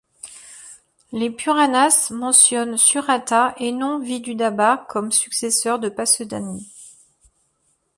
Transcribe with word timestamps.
Les 1.11 1.29
Puranas 1.29 2.09
mentionnent 2.09 2.75
Suratha, 2.75 3.53
et 3.57 3.71
non 3.71 3.99
Viḍūḍabha, 4.03 4.87
comme 4.87 5.11
successeur 5.11 5.77
de 5.77 5.89
Pasedani. 5.89 6.63